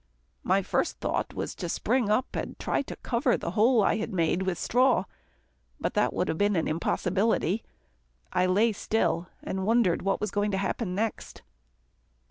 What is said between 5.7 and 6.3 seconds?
but that would